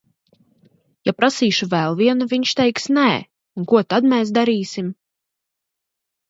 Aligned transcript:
Ja 1.09 1.11
prasīšu 1.17 1.67
vēl 1.73 1.97
vienu, 1.99 2.27
viņš 2.31 2.53
teiks 2.61 2.87
nē, 2.97 3.05
un 3.61 3.69
ko 3.73 3.83
tad 3.95 4.09
mēs 4.15 4.33
darīsim? 4.41 4.91